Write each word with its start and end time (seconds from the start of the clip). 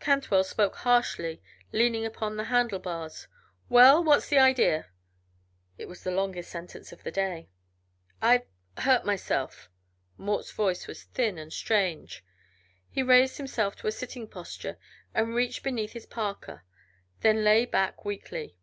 Cantwell 0.00 0.44
spoke 0.44 0.76
harshly, 0.76 1.42
leaning 1.70 2.06
upon 2.06 2.38
the 2.38 2.44
handle 2.44 2.78
bars: 2.78 3.28
"Well! 3.68 4.02
What's 4.02 4.30
the 4.30 4.38
idea?" 4.38 4.86
It 5.76 5.88
was 5.88 6.02
the 6.02 6.10
longest 6.10 6.48
sentence 6.50 6.90
of 6.90 7.02
the 7.02 7.10
day. 7.10 7.50
"I've 8.22 8.46
hurt 8.78 9.04
myself." 9.04 9.68
Mort's 10.16 10.52
voice 10.52 10.86
was 10.86 11.02
thin 11.04 11.36
and 11.36 11.52
strange; 11.52 12.24
he 12.88 13.02
raised 13.02 13.36
himself 13.36 13.76
to 13.76 13.86
a 13.86 13.92
sitting 13.92 14.26
posture, 14.26 14.78
and 15.12 15.34
reached 15.34 15.62
beneath 15.62 15.92
his 15.92 16.06
parka, 16.06 16.62
then 17.20 17.44
lay 17.44 17.66
back 17.66 18.06
weakly. 18.06 18.56